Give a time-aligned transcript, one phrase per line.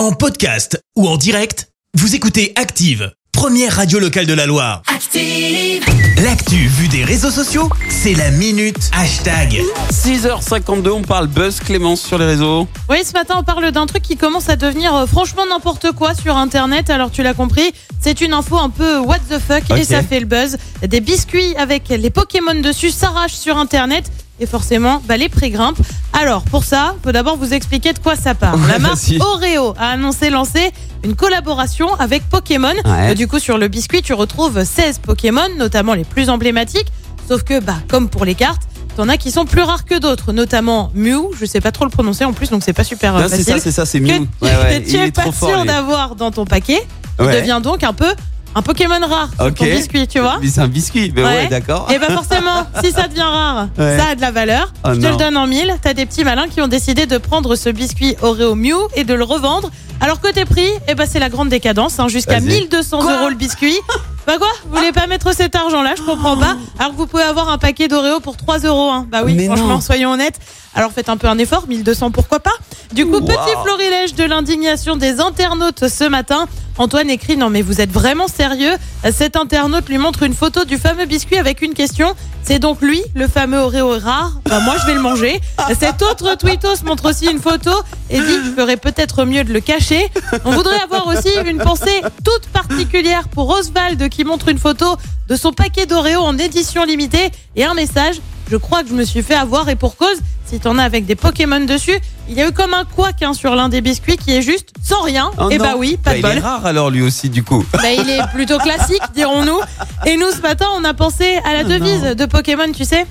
[0.00, 4.80] En podcast ou en direct, vous écoutez Active, première radio locale de la Loire.
[4.86, 5.84] Active.
[6.24, 9.60] L'actu vue des réseaux sociaux, c'est la minute hashtag.
[9.92, 12.66] 6h52, on parle buzz Clémence sur les réseaux.
[12.88, 16.14] Oui, ce matin, on parle d'un truc qui commence à devenir euh, franchement n'importe quoi
[16.14, 16.88] sur Internet.
[16.88, 17.70] Alors, tu l'as compris,
[18.00, 19.80] c'est une info un peu what the fuck Ok.
[19.80, 20.56] et ça fait le buzz.
[20.80, 24.10] Des biscuits avec les Pokémon dessus s'arrachent sur Internet
[24.40, 25.78] et forcément, bah, les prix grimpent.
[26.12, 28.60] Alors, pour ça, faut d'abord vous expliquer de quoi ça parle.
[28.60, 28.96] Ouais, La marque.
[29.20, 30.70] Oreo a annoncé lancer
[31.04, 32.72] une collaboration avec Pokémon.
[32.84, 33.10] Ouais.
[33.10, 36.88] Euh, Du coup, sur le biscuit, tu retrouves 16 Pokémon, notamment les plus emblématiques.
[37.28, 38.62] Sauf que, bah, comme pour les cartes,
[38.96, 41.30] t'en as qui sont plus rares que d'autres, notamment Mew.
[41.38, 43.36] Je sais pas trop le prononcer en plus, donc c'est pas super euh, Non, c'est
[43.38, 44.26] facile ça, c'est ça, c'est que, Mew.
[44.42, 46.82] Ouais, ouais, tu es est pas sûr d'avoir dans ton paquet,
[47.20, 47.40] il Ouais.
[47.40, 48.12] devient donc un peu
[48.54, 49.54] un Pokémon rare Ok.
[49.56, 50.38] ton biscuit, tu vois.
[50.44, 51.46] C'est un biscuit, mais ouais, Ouais.
[51.48, 51.88] d'accord.
[51.90, 53.96] Et bah forcément, si ça devient rare, Ouais.
[53.98, 54.72] ça a de la valeur.
[54.84, 55.10] Oh Je te non.
[55.10, 55.74] le donne en mille.
[55.82, 59.14] T'as des petits malins qui ont décidé de prendre ce biscuit Oreo Mew et de
[59.14, 59.70] le revendre.
[60.00, 62.60] Alors côté prix, eh ben c'est la grande décadence, hein, jusqu'à Vas-y.
[62.62, 63.76] 1200 euros le biscuit.
[64.26, 66.54] Bah quoi Vous voulez pas mettre cet argent-là Je comprends pas.
[66.78, 68.90] Alors que vous pouvez avoir un paquet d'Oreo pour 3 euros.
[68.90, 69.06] hein.
[69.10, 69.80] Bah oui, Mais franchement, non.
[69.80, 70.38] soyons honnêtes.
[70.74, 72.52] Alors faites un peu un effort, 1200 pourquoi pas?
[72.92, 73.26] Du coup, Wow.
[73.26, 76.46] petit florilège de l'indignation des internautes ce matin.
[76.76, 78.72] Antoine écrit non mais vous êtes vraiment sérieux?
[79.12, 82.14] Cet internaute lui montre une photo du fameux biscuit avec une question.
[82.42, 84.32] C'est donc lui, le fameux Oreo rare?
[84.64, 85.40] Moi je vais le manger.
[85.78, 87.70] Cet autre tweetos montre aussi une photo
[88.08, 90.10] et dit je ferais peut-être mieux de le cacher.
[90.44, 94.96] On voudrait avoir aussi une pensée toute particulière pour Oswald qui montre une photo
[95.28, 98.20] de son paquet d'Oreo en édition limitée et un message.
[98.50, 101.06] Je crois que je me suis fait avoir et pour cause, si t'en as avec
[101.06, 101.96] des Pokémon dessus,
[102.30, 104.68] il y a eu comme un couac hein, sur l'un des biscuits qui est juste
[104.82, 105.30] sans rien.
[105.38, 105.64] Oh et non.
[105.64, 106.36] bah oui, pas de Bah, bol.
[106.36, 107.64] Il est rare alors lui aussi, du coup.
[107.72, 109.58] Bah, il est plutôt classique, dirons-nous.
[110.06, 113.00] Et nous, ce matin, on a pensé à la devise de Pokémon, tu sais.
[113.02, 113.06] Ouais,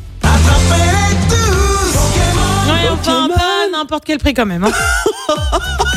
[2.91, 3.35] enfin, Pokémon.
[3.35, 4.63] pas n'importe quel prix quand même.
[4.63, 4.71] hein.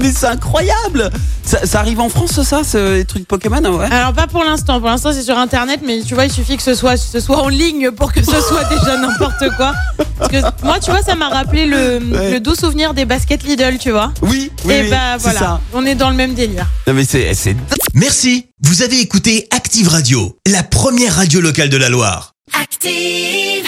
[0.00, 1.10] Mais c'est incroyable
[1.42, 4.78] ça, ça arrive en France, ça, ce truc Pokémon ouais Alors, pas pour l'instant.
[4.80, 7.38] Pour l'instant, c'est sur Internet, mais tu vois, il suffit que ce soit, ce soit
[7.38, 9.72] en ligne pour que ce soit déjà n'importe quoi.
[10.18, 12.30] Parce que moi, tu vois, ça m'a rappelé le, Ouais.
[12.32, 14.12] le doux souvenir des baskets Lidl, tu vois.
[14.22, 15.60] Oui, oui, Et oui, bah c'est voilà, ça.
[15.72, 16.66] on est dans le même délire.
[16.86, 17.56] Non, mais c'est c'est
[17.94, 22.34] Merci, vous avez écouté Active Radio, la première radio locale de la Loire.
[22.60, 23.64] Active.